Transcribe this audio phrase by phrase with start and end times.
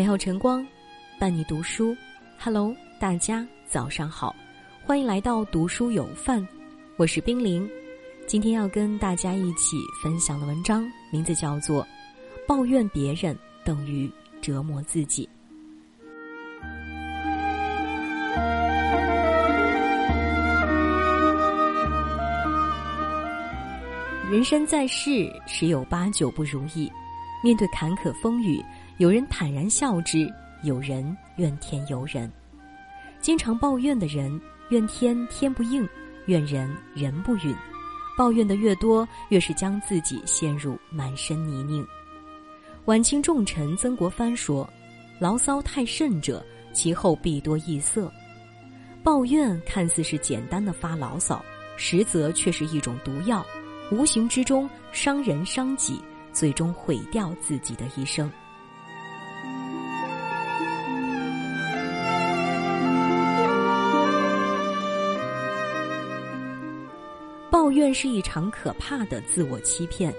[0.00, 0.66] 美好晨光，
[1.18, 1.94] 伴你读书。
[2.38, 4.34] Hello，大家早上好，
[4.82, 6.48] 欢迎来到读书有范，
[6.96, 7.68] 我是冰凌。
[8.26, 11.82] 今天要跟大家一起分享的文章名字叫做
[12.48, 15.28] 《抱怨别人等于折磨自己》。
[24.32, 26.90] 人生在世，十有八九不如意。
[27.42, 28.64] 面对坎坷风雨，
[28.98, 30.28] 有人坦然笑之，
[30.62, 32.30] 有人怨天尤人。
[33.20, 34.40] 经常抱怨的人，
[34.70, 35.88] 怨天天不应，
[36.26, 37.54] 怨人人不允。
[38.16, 41.86] 抱怨的越多，越是将自己陷入满身泥泞。
[42.84, 44.68] 晚清重臣曾国藩说
[45.18, 48.12] ：“牢骚太甚者，其后必多异色。”
[49.02, 51.42] 抱怨看似是简单的发牢骚，
[51.76, 53.44] 实则却是一种毒药。
[53.90, 56.00] 无形之中伤人伤己，
[56.40, 58.32] 最终毁掉自己的一生。
[67.50, 70.14] 抱怨是一场可怕的自我欺骗。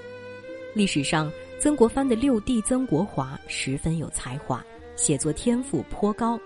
[0.76, 4.64] 历史上，曾国藩的六弟曾国华十分有才华，
[4.96, 6.40] 写作天赋颇高。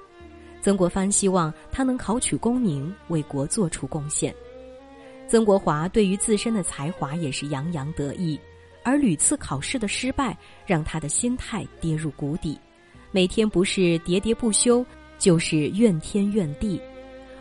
[0.62, 4.34] 曾国藩希望他能考取功名，为国做出贡献。
[5.28, 8.40] 曾国华对于自身的才华也是洋洋得意，
[8.86, 12.56] 而屡次考试的失败让他的心态跌入谷底，
[13.12, 14.86] 每天不是喋喋不休，
[15.18, 16.80] 就是怨天怨地，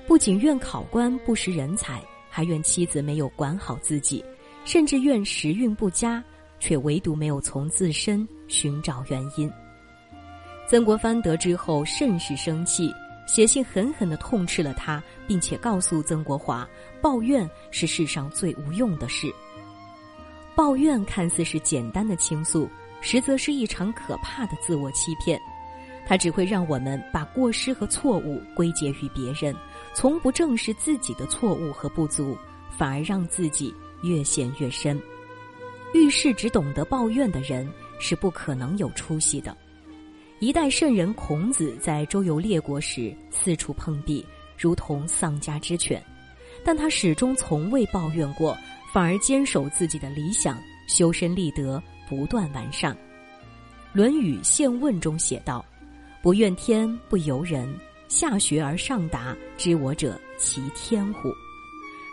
[0.07, 4.25] 不仅怨考官不识人才，还怨妻子没有管好自己，
[4.65, 6.25] 甚至怨时运不佳，
[6.59, 9.53] 却唯独没有从自身寻找原因。
[10.67, 12.91] 曾国藩得知后甚是生气。
[13.27, 16.69] 写信狠狠地痛斥了他，并且告诉曾国华，
[17.01, 19.35] 抱怨是世上最无用的事。
[20.57, 22.69] 抱怨看似是简单的倾诉，
[23.01, 25.41] 实则是一场可怕的自我欺骗。
[26.07, 29.57] 它只会让我们把过失和错误归结于别人，
[29.95, 32.37] 从不正视自己的错误和不足，
[32.71, 35.01] 反而让自己越陷越深。
[35.95, 37.67] 遇事只懂得抱怨的人，
[37.99, 39.57] 是不可能有出息的。
[40.41, 44.25] 一代圣人孔子在周游列国时四处碰壁，
[44.59, 46.05] 如同丧家之犬，
[46.63, 48.55] 但他始终从未抱怨过，
[48.95, 50.57] 反而坚守自己的理想，
[50.87, 52.95] 修身立德，不断完善。
[53.93, 55.65] 《论语宪问》中写道
[56.23, 57.69] ：“不怨天不尤人，
[58.07, 61.29] 下学而上达，知我者其天乎？”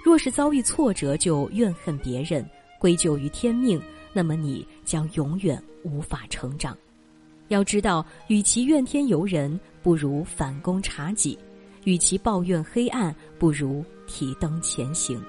[0.03, 2.43] 若是遭遇挫折就怨恨别人，
[2.79, 3.79] 归咎于天命，
[4.11, 6.75] 那么你将永远无法成长。
[7.49, 11.37] 要知道，与其怨天尤人，不如反躬察己；
[11.83, 15.23] 与其抱怨黑暗，不如提灯前行。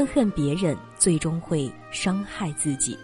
[0.00, 2.96] 怨恨别人，最终会伤害自己。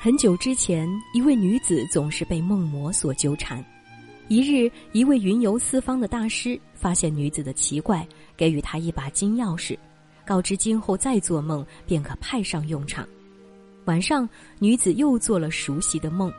[0.00, 3.62] 很久之前，一位女子总是被梦魔所纠缠。
[4.28, 9.76] 一日，一位云游四方的大师发现女子的奇怪，给予她一把金钥匙，
[10.24, 13.06] 告知今后再做梦便可派上用场。
[13.84, 14.26] 晚上，
[14.58, 16.32] 女子又做了熟悉的梦，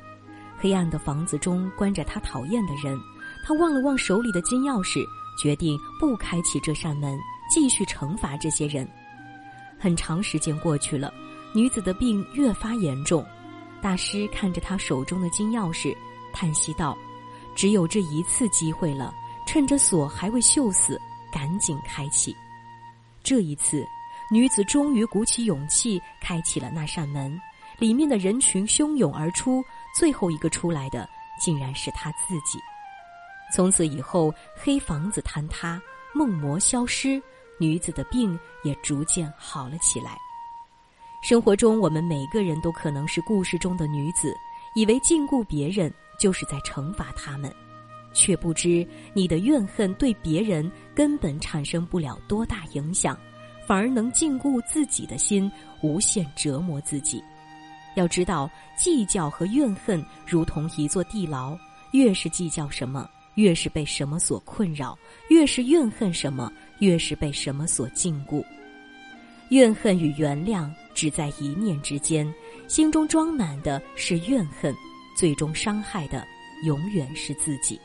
[0.58, 3.00] 黑暗的房子中关着她讨厌的人。
[3.46, 5.06] 她望了望手里的金钥匙，
[5.40, 7.16] 决定不开启这扇门，
[7.54, 8.90] 继续惩罚这些人。
[9.86, 11.14] 很长时间过去了，
[11.54, 13.24] 女子的病越发严重。
[13.84, 15.96] 大师看着她手中的金钥匙，
[16.34, 16.98] 叹息道。
[17.56, 19.14] 只有这一次机会了，
[19.46, 21.00] 趁着锁还未锈死，
[21.32, 22.36] 赶紧开启。
[23.24, 23.86] 这一次，
[24.32, 27.40] 女子终于鼓起勇气开启了那扇门，
[27.78, 29.64] 里面的人群汹涌而出，
[29.96, 31.08] 最后一个出来的
[31.40, 32.58] 竟然是她自己。
[33.54, 35.80] 从此以后，黑房子坍塌，
[36.12, 37.22] 梦魔消失，
[37.60, 40.18] 女子的病也逐渐好了起来。
[41.24, 44.34] 生活中，我们每个人都可能是故事中的女子，
[44.76, 45.94] 以为禁锢别人。
[46.18, 47.54] 就是在惩罚他们，
[48.14, 53.20] 却不知你的怨恨对别人根本产生不了多大影响，
[53.68, 55.52] 反而能禁锢自己的心，
[55.82, 57.22] 无限折磨自己。
[57.96, 61.58] 要知道，计较和怨恨如同一座地牢，
[61.92, 64.98] 越是计较什么，越是被什么所困扰；
[65.28, 66.50] 越是怨恨什么，
[66.80, 68.44] 越是被什么所禁锢。
[69.50, 72.32] 怨恨与原谅只在一念之间，
[72.68, 74.74] 心中装满的是怨恨。
[75.18, 76.28] 最终伤害的
[76.66, 77.80] 永远是自己。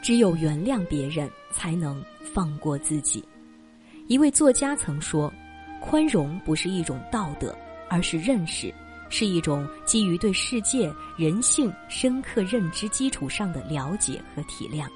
[0.00, 2.00] 只有原谅别人，才能
[2.32, 3.24] 放过自己。
[4.06, 5.32] 一位作家曾说
[5.82, 7.52] ：“宽容不是一种道德，
[7.94, 8.74] 而是认识。
[9.10, 14.88] 是一种基于对世界、人性深刻认知基础上的了解和体谅。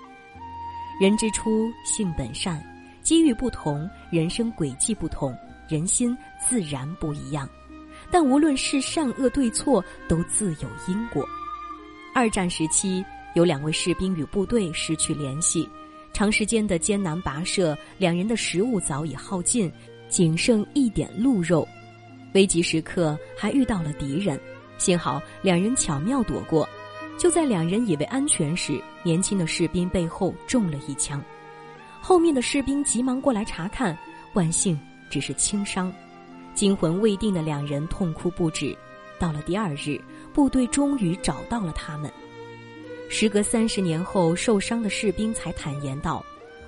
[1.00, 2.60] 人之初，性本善，
[3.00, 5.32] 机遇不同，人生轨迹不同，
[5.68, 7.48] 人心自然不一样。
[8.10, 11.24] 但无论是善恶对错，都自有因果。
[12.12, 13.04] 二战时期，
[13.34, 15.68] 有两位士兵与部队失去联系，
[16.12, 19.70] 长时间的艰难跋涉，两人的食物早已耗尽，
[20.08, 21.68] 仅剩一点鹿肉。
[22.34, 24.38] 危急时刻，还遇到了敌人，
[24.76, 26.68] 幸好两人巧妙躲过。
[27.18, 31.20] 就在两人以为安全时，年轻的士兵背后中了一枪，
[32.00, 33.98] 后面的士兵急忙过来查看，
[34.34, 34.78] 万幸
[35.10, 35.92] 只是轻伤。
[36.54, 38.76] 惊魂未定的两人痛哭不止。
[39.18, 40.00] 到了第二日，
[40.32, 42.08] 部队终于找到了他们。
[43.08, 46.24] 时隔三十年后，受伤的士兵才坦言道：“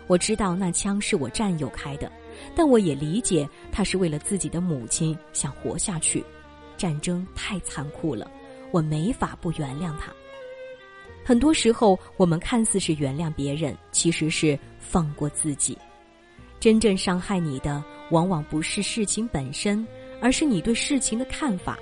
[0.09, 2.11] 我知道那枪是我战友开的。”
[2.55, 6.25] 但我也理解，他是为了自己的母亲想活下去。
[6.77, 8.31] 战争太残酷了，
[8.71, 10.13] 我没法不原谅他。
[11.25, 15.77] 很多时候，我们看似是原谅别人，其实是放过自己。
[16.59, 19.87] 真正伤害你的，往往不是事情本身，
[20.21, 21.79] 而是你对事情的看法。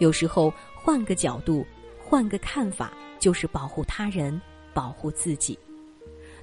[0.00, 1.64] 有时候，换个角度，
[2.02, 4.40] 换个看法，就是保护他人，
[4.72, 5.58] 保护自己。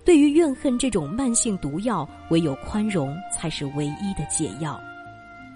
[0.04, 4.80] 对于怨恨这种慢性毒药，唯有宽容才是唯一的解药。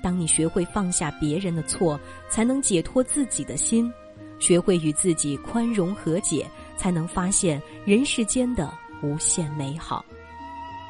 [0.03, 1.99] 当你学会放下别人的错，
[2.29, 3.91] 才能解脱自己的心；
[4.39, 6.45] 学会与自己宽容和解，
[6.77, 8.71] 才能发现人世间的
[9.01, 10.05] 无限美好。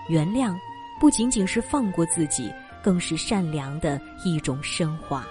[0.10, 0.54] 原谅，
[1.00, 2.52] 不仅仅是放过自己，
[2.84, 5.26] 更是善良的一种升华。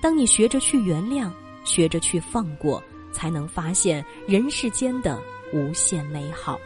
[0.00, 1.28] 当你学着去原谅，
[1.64, 2.80] 学着去放过，
[3.12, 5.20] 才能发现人世间的
[5.52, 6.56] 无限美好。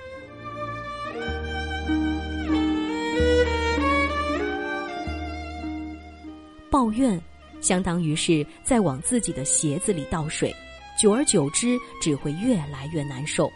[6.78, 7.20] 抱怨，
[7.60, 10.54] 相当于是在往自己的鞋子里倒水，
[10.96, 13.50] 久而久之只会越来越难受。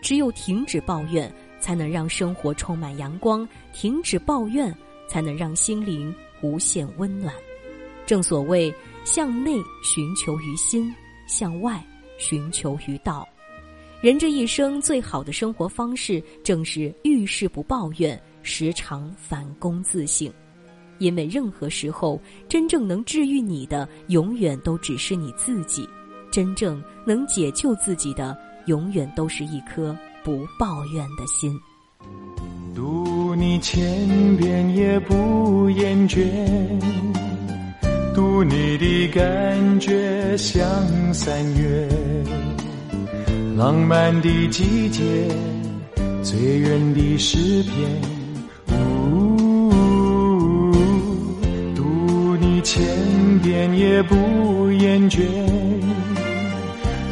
[0.00, 4.72] 只有停止抱怨，才能让生活充满阳光；停止抱怨，
[5.08, 7.34] 才能让心灵无限温暖。
[8.06, 8.72] 正所谓，
[9.02, 10.94] 向内寻求于心，
[11.26, 11.84] 向外
[12.18, 13.28] 寻求于道。
[14.00, 20.32] 人这一生最好的生活方式，正是遇事不抱怨，时常反躬自省。
[20.98, 25.82] 因为任何时候，真正能治愈你的，永远都只是你自己；
[26.30, 28.36] 真正能解救自己的，
[28.66, 31.58] 永远都是一颗不抱怨的心。
[32.74, 36.20] 读你千遍也不厌倦，
[38.14, 40.64] 读你的感觉像
[41.14, 41.88] 三月，
[43.56, 45.02] 浪漫的季节，
[46.22, 48.13] 最远的诗篇。
[53.44, 55.20] 点也不厌倦，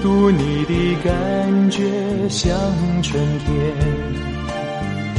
[0.02, 1.82] 读你的感觉
[2.30, 2.50] 像
[3.02, 3.54] 春天，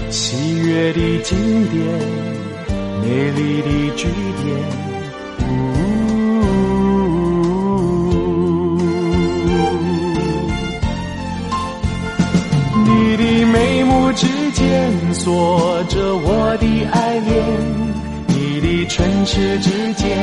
[0.09, 1.37] 喜悦的经
[1.67, 1.85] 典，
[3.03, 4.07] 美丽的句
[4.41, 4.47] 点。
[5.47, 5.51] 呜
[12.87, 17.83] 你的眉目之间锁着我的爱恋。
[18.35, 20.17] 你的唇齿之间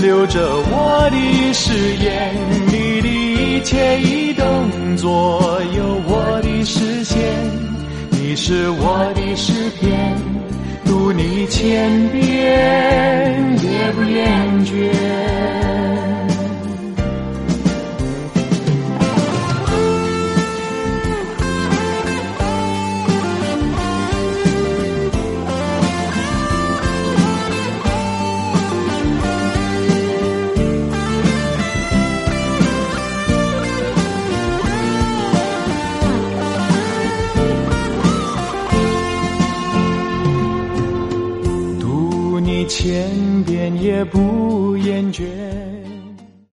[0.00, 0.40] 留着
[0.70, 2.34] 我的誓言，
[2.66, 7.18] 你的一切一动作有我的视线，
[8.10, 10.14] 你是我的诗篇，
[10.84, 12.22] 读你千遍
[13.62, 15.37] 也不厌倦。